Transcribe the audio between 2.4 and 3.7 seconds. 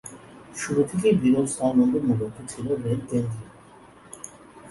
ছিল রেল কেন্দ্রিক।